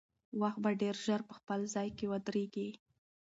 وخت 0.41 0.57
به 0.63 0.71
ډېر 0.81 0.95
ژر 1.05 1.21
په 1.29 1.33
خپل 1.39 1.59
ځای 1.73 1.87
کې 1.97 2.05
ودرېږي. 2.11 2.69